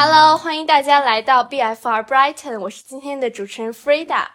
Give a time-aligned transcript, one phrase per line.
[0.00, 4.26] Hello，欢迎大家来到 BFR Brighton，我是今天的主持人 Frida。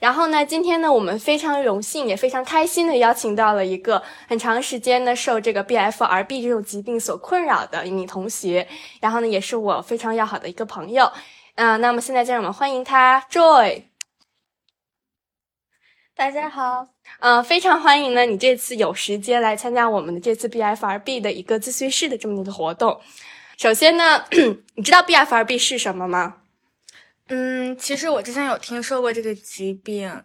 [0.00, 8.66] 然后呢，今天呢，我们非常荣幸也非常开心的邀请到了一个很长时间呢受这个 BFRB 这种疾病所困扰的一名同学，
[9.00, 11.08] 然后呢，也是我非常要好的一个朋友。
[11.54, 13.84] 嗯、那么现在就让我们欢迎他，Joy。
[16.16, 16.88] 大家好，
[17.20, 23.00] 嗯、非常欢迎呢，你这次有时间来参加我们的这次 BFRB 的一个咨询室的这么一个活动。
[23.58, 24.24] 首先呢，
[24.74, 26.36] 你知道 BFRB 是什么吗？
[27.28, 30.24] 嗯，其实我之前有听说过这个疾病，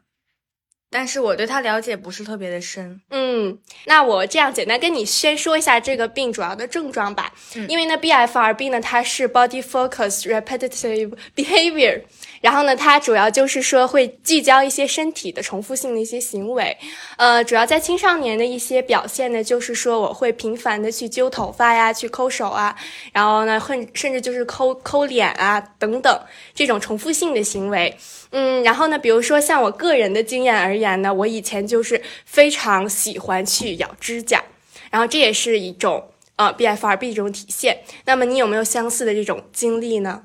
[0.90, 3.00] 但是我对它了解不是特别的深。
[3.12, 7.34] 嗯，那我这样简单跟你先说一下这个病主要的症状吧。
[7.56, 12.02] 嗯因为呢，BFRB 呢它是 Body Focus Repetitive Behavior，
[12.42, 16.78] 然后呢，它主要就是说会聚焦一些身体的重复性的一些行为。
[17.18, 22.76] 呃，主要在青少年的一些表现呢，就是说我会频繁的去揪头发呀，去抠手啊，
[23.12, 26.22] 然后呢，甚甚至就是抠抠脸啊等等
[26.54, 27.98] 这种重复性的行为。
[28.32, 34.44] 嗯，然后呢，比如说像我个人的经验而言呢，我以前就是非常喜欢去咬指甲，
[34.92, 37.80] 然后这也是一种呃 BFRB 这种体现。
[38.06, 40.24] 那么你有没有相似的这种经历呢？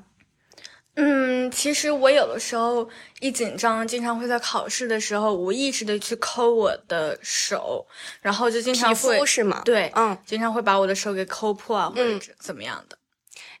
[0.95, 2.87] 嗯，其实我有的时候
[3.19, 7.85] 一紧张，经常会在考试的时候无意识的去抠我的手，
[8.21, 12.97] 然后就经常会肤是吗？，对，嗯，经常会把我的手给抠破啊，或者怎么样的。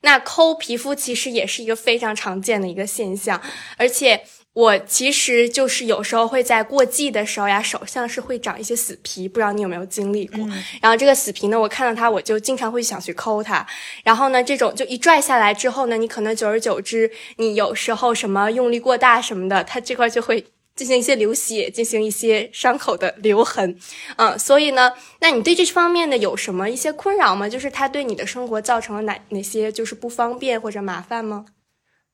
[0.01, 3.41] 那抠皮肤其实也是一个非常常见的一个现象，
[3.77, 4.23] 而且
[4.53, 10.39] 我其实就是有时候会在过季的时候呀，手上是会长一些死皮，不知道你有没有经历过？
[10.81, 13.65] 然后这个死皮呢，我看到它，我就经常会想去抠它。
[14.03, 20.45] 然后呢，这种就一拽下来之后呢，你可能久而久之，你有时候什么用力过大什么的，它这块就会。
[20.75, 23.77] 进行一些流血，进行一些伤口的留痕，
[24.15, 27.47] 嗯，所以呢，那你对这方面的有什么一些困扰吗？
[27.47, 31.45] 就是它对你的生活造成了哪哪些就是不方便或者麻烦吗？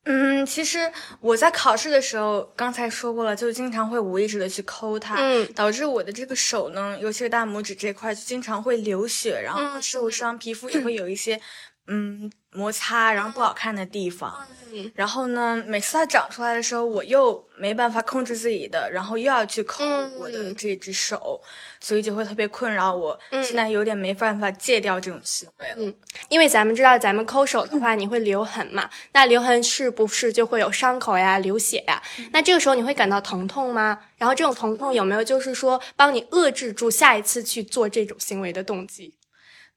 [0.04, 0.90] 嗯，其实
[1.20, 5.46] 我在考试的时候，刚才说过了，就经常会无意识的去抠它，嗯。
[5.52, 11.38] 导致我的这个手呢，尤其是大拇指这块，就经常会流血，然后嗯受伤，皮肤也会有一些
[11.86, 14.34] 嗯摩擦，然后不好看的地方。
[14.72, 21.40] 嗯然后呢，每次它长出来的时候，我又没办法控制自己的，然后又要去抠嗯我的这只手，
[21.80, 23.18] 所以就会特别困扰我。
[23.30, 25.92] 嗯现在有点没办法戒掉这种行为了。
[26.28, 28.88] 因为咱们知道，咱们抠手的话，你会留痕嘛？
[29.10, 32.00] 那留痕是不是就会有伤口呀、流血呀？
[32.30, 33.98] 那这个时候你会感到疼痛吗？
[34.18, 39.12] 然后这种疼痛有没有就是说帮你遏制住下一次去做这种行为的动机？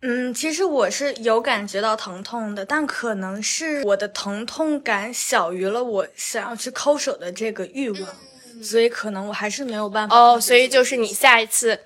[0.06, 8.10] 嗯，其实我是有感觉到疼痛的，但可能是我的疼痛感小于了我想要去抠手的这个欲望，
[8.62, 11.80] 所以可能我还是没有办法哦，所以就是你下一次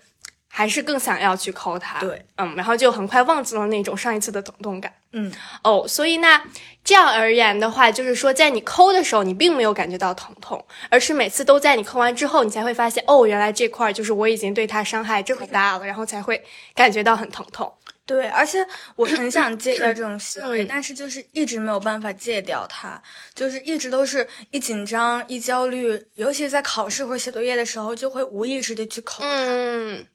[0.48, 2.00] 还是更想要去抠它。
[2.00, 4.92] 对，嗯，然后就很快忘记了那种上一次的疼痛感。
[5.12, 5.32] 嗯
[5.64, 6.44] 哦，所以那
[6.84, 17.72] 这样而言的话，就是说，在你抠的时候，你并没有感觉到疼痛，而是每次都在你抠完之后，你才会发现，哦，原来这块儿就是我已经对它伤害这么大了，然后才会感觉到很疼痛。
[18.08, 23.00] 对，而且我很 想戒掉这种行为，嗯但是就是一直没有办法戒掉它，
[23.36, 29.24] 就是一直都是一紧张一焦虑，尤其是在考试或者写作业的时候，就会无意识的去抠。
[29.24, 30.08] 嗯，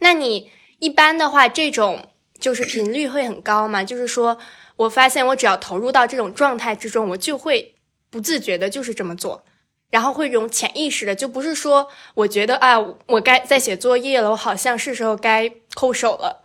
[0.00, 3.84] 那你一般的话，这种就是频率会很高吗？
[3.84, 4.36] 就是说
[4.74, 7.76] 我发现我只要投入到这种状态之中，我就会
[8.10, 9.44] 不自觉的就是这么做。
[9.88, 16.42] 然后会这种潜意识的，就不是说我觉得啊，我该在写作业了，我好像是时候该抠手了，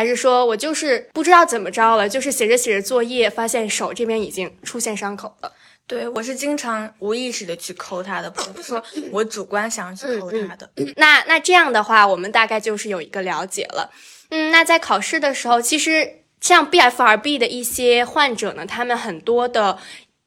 [0.00, 5.52] 还是说我就是不知道怎么着了，就是写着写着作业，发现手这边已经出现伤口了。
[5.86, 10.70] 对我是经常无意识的去抠它的，不是说我主观想要去抠它的。
[10.96, 13.90] 那那这样的话，我们大概就是有一个了解了。
[14.30, 19.76] 嗯，那在考试的时候，其实像 BFRB 的一些患者呢，他们很多的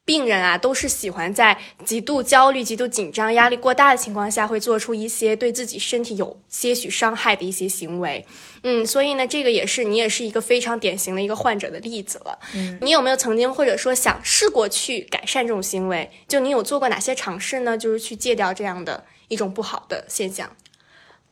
[0.06, 8.26] 病人啊，都是喜欢在极度焦虑、极度紧张、压力过大的情况下，会做出一些对自己身体有些许伤害的一些行为。
[8.64, 12.38] 嗯，所以呢，这个也是你也是一个非常典型的一个患者的例子了。
[12.54, 16.12] 嗯，你有没有曾经或者说想试过去改善这种行为？
[16.28, 17.78] 就你有做过哪些尝试呢？
[17.78, 20.50] 就是去戒掉这样的一种不好的现象。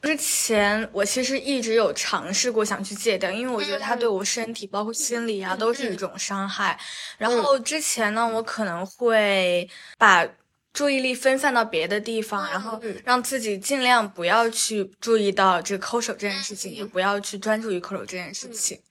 [0.01, 6.79] 之前我其实一直有尝试过想去戒掉，因为我觉得它对我身体包括心理啊都是一种伤害。
[7.17, 10.27] 然后之前呢，我可能会把
[10.73, 18.81] 注意力分散到别的地方，然后让自己尽量不要去注意到这个抠手这件事情，也不要去专注于抠手这件事情。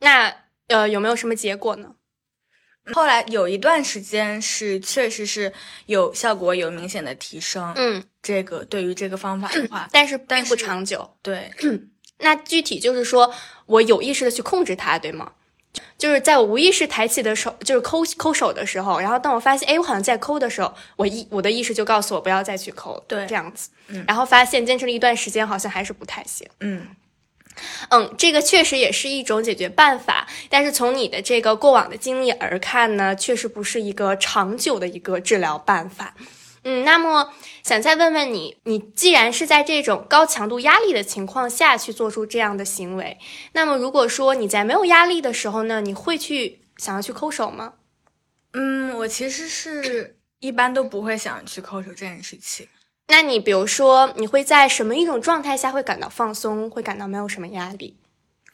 [0.00, 0.34] 那
[0.66, 1.94] 呃，有没有什么结果呢？
[2.92, 5.52] 后来有一段时间是确实是
[5.86, 7.72] 有效果，有明显的提升。
[7.76, 11.16] 嗯，这个对于这个方法的话，但是并但不长久。
[11.22, 11.50] 对，
[12.18, 13.32] 那具体就是说
[13.66, 15.32] 我有意识的去控制它，对吗？
[15.98, 26.46] 就是在我无意识抬起的手，就是抠抠手的时候，然后当我发现，哎，我好像在抠的时候，我意我的意识就告诉我不要再去抠，对这样子，嗯然后发现坚持了一段时间，好像还是不太行。
[26.60, 26.86] 嗯
[27.90, 36.14] 嗯，这个确实也是一种解决办法，但是从你的这个过往的经历而看呢，确实不是一个长久的一个治疗办法。
[36.66, 43.18] 嗯，那么想再问问你，你既然是在这种高强度压力的情况下去做出这样的行为，
[43.52, 47.74] 那么如果说你在没有压力的时候呢，你会去想要去抠手吗？
[48.54, 52.66] 嗯，我其实是一般都不会想去抠手这件事情。
[53.08, 57.96] 那你比如说，你会在什么一种状态下会感到放松，会感到没有什么压力？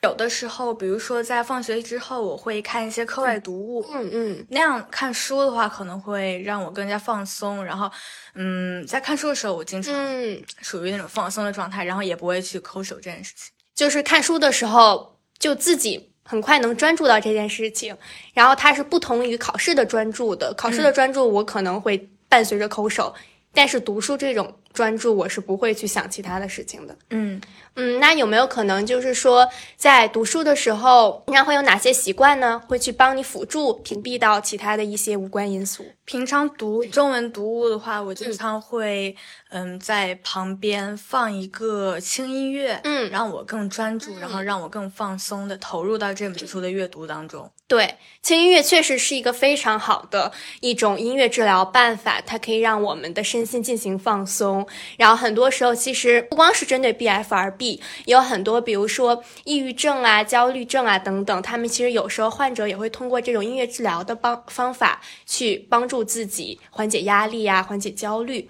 [0.02, 7.62] 有的时候，比如说在放学之后，我会看一些课外读物，嗯嗯那样看书的话，可能会让我更加放松。
[7.62, 7.90] 然后，
[8.34, 13.52] 嗯，在看书的时候，我经常嗯，属于那种放松的状态，然后也不会去抠手这件事情。
[13.74, 17.94] 就是看书的时候，就自己很快能专注到这件事情，
[18.32, 20.54] 然后它是不同于考试的专注的。
[20.54, 23.14] 考试的专注，我可能会伴随着抠手，
[23.52, 26.96] 但是读书这种专注，我是不会去想其他的事情的。
[27.10, 27.40] 嗯
[27.74, 32.60] 嗯，那有没有可能就是说，在读书的时候，平常会有哪些习惯呢？
[32.68, 35.84] 会去帮你辅助屏蔽到其他的一些无关因素？
[36.04, 39.14] 平常读中文读物的话，我经常会
[39.50, 47.50] 嗯在旁边放一个轻音乐，嗯让我更专注，然后让我更放松的投入到这本书的阅读当中。
[47.68, 54.59] 对，轻音乐确实是一个非常好的一种音乐治疗办法，它可以让我们的身心进行放松。
[54.96, 68.48] 然后很多时候，其实不光是针对 BFRB，也有很多，比如说抑郁症啊、焦虑症啊等等，他们其实有时候患者也会通过这种音乐治疗的帮方法去帮助自己缓解压力啊、缓解焦虑。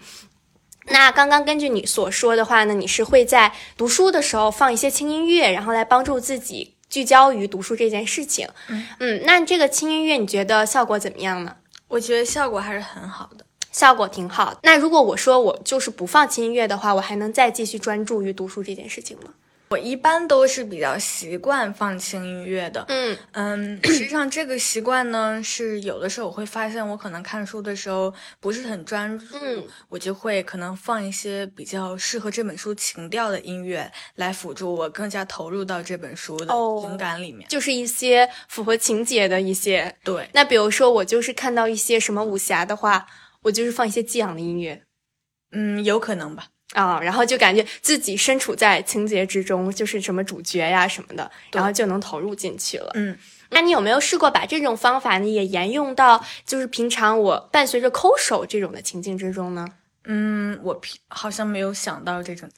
[0.86, 8.48] 那刚刚根据你所说的话呢，你是会在读书的时候放一些轻音乐，然后来帮助自己聚焦于读书这件事情。
[8.98, 11.56] 嗯那这个轻音乐你觉得效果怎么样呢？
[11.88, 13.44] 我觉得效果还是很好的。
[13.70, 14.58] 效果挺好。
[14.62, 19.34] 那如果我说我就是不放轻音乐的话，我还能再继续专注于读书这件事情吗？
[19.70, 37.48] 我一般都是比较习惯放轻音乐的，嗯嗯，实际上这个习惯呢，是有的时候我会发现，我可能看书的时候不是很专注，嗯我就会可能放一些比较适合这本书情调的音乐，来辅助我更加投入到这本书的哦情感里面。
[37.48, 39.94] 就是一些符合情节的一些。
[40.02, 43.06] 对，那比如说我就是看到一些什么武侠的话，
[43.42, 44.82] 我就是放一些激昂的音乐。
[45.52, 46.48] 嗯，有可能吧。
[46.74, 52.92] 啊、然后就感觉自己身处在情节之中，就是什么主角呀什么的，然后就能投入进去了。
[52.94, 53.18] 嗯，
[53.50, 59.66] 那你有没有试过把这种方法呢也沿用到就是平常我伴随着抠手这种的情境之中呢？
[60.04, 62.48] 嗯，我平好像没有想到这种。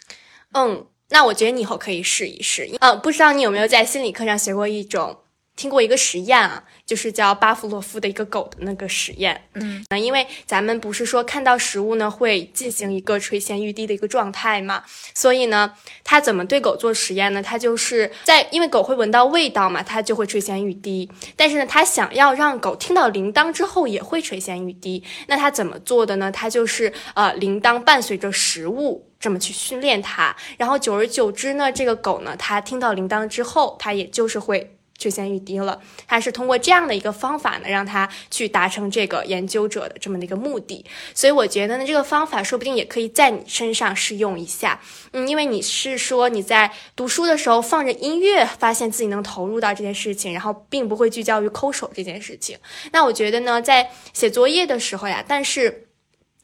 [0.52, 2.68] 嗯，那我觉得你以后可以试一试。
[2.80, 5.21] 嗯，不知道你有没有在心理课上学过一种。
[5.54, 9.42] 听过一个实验啊，就是叫巴甫洛夫的一个狗的那个实验。
[9.54, 14.82] 嗯，那因为咱们不是说看到食物呢会进行一个垂涎欲滴的一个状态嘛，
[15.14, 17.42] 所以呢，他怎么对狗做实验呢？
[17.42, 21.10] 他就是在因为狗会闻到味道嘛，它就会垂涎欲滴。
[21.36, 26.32] 但是呢，他想要让狗听到铃铛之后也会垂涎欲滴，那他怎么做的呢？
[26.32, 29.06] 他就是呃，铃铛伴随着食物。
[29.22, 34.76] 这么去训练它，然后久而久之呢，这个狗呢，它听到铃铛之后，它也就是会
[35.10, 35.80] 垂涎欲滴了。
[36.06, 40.84] 它是通过这样的一个方法呢，让它去达成这个研究者的这么的一个目的。
[41.14, 44.80] 所以我觉得呢，这个方法说不定也可以在你身上试用一下。
[45.12, 52.56] 嗯，因为你是说你在读书的时候放着音乐，发现自己能投入到这件事情，然后并不会聚焦于抠手这件事情。
[52.92, 55.88] 那我觉得呢，在写作业的时候呀，但是。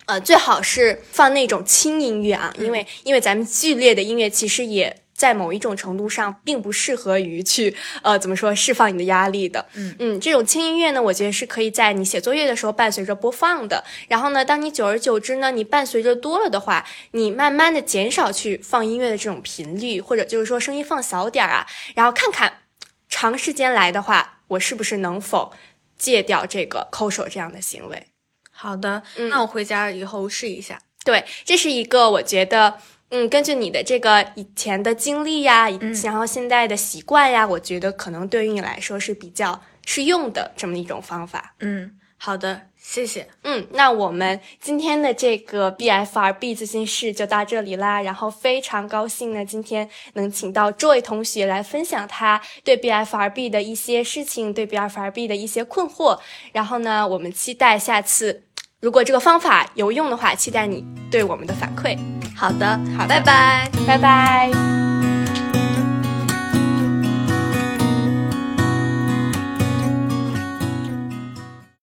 [0.07, 9.67] 呃，最好是放那种轻音乐啊，因为因为咱们剧烈的音乐其实也在某一种程度上并不适合于去呃怎么说释放你的压力的。
[9.75, 13.83] 嗯嗯，这种轻音乐呢，我觉得是可以在你写作业的时候伴随着播放的。
[14.07, 22.61] 然后呢，当你久而久之呢，你伴随着多了的话，你慢慢的减少去放音乐的这种频率，或者就是说声音放小点儿啊，然后看看
[23.09, 25.53] 长时间来的话，我是不是能否
[25.99, 28.07] 戒掉这个抠手这样的行为。
[28.53, 30.81] 好的，嗯那我回家以后试一下。
[31.05, 32.79] 对，这是一个我觉得，
[33.11, 41.55] 嗯，根据你的这个以前的经历呀，以然后现在的习惯呀，我觉得可能对于你来说是比较适用的这么一种方法。
[41.61, 43.27] 嗯，好的，谢谢。
[43.45, 48.03] 嗯，那我们今天的这个 BFRB 自信室就到这里啦。
[48.03, 56.19] 然后非常高兴呢，今天能请到 Joy 同学来分享他对 BFRB 的一些事情，对 BFRB 的一些困惑。
[56.53, 58.43] 然后呢，我们期待下次，
[58.81, 61.97] 如果这个方法有用的话，期待你对我们的反馈。
[62.38, 63.68] 好的，好的拜拜。
[63.85, 64.78] 拜拜。